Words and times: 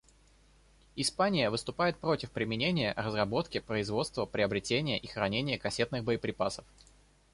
Испания 0.95 1.51
выступает 1.51 1.95
против 1.95 2.31
применения, 2.31 2.93
разработки, 2.97 3.59
производства, 3.59 4.25
приобретения 4.25 4.97
и 4.97 5.05
хранения 5.05 5.59
кассетных 5.59 6.03
боеприпасов. 6.03 6.65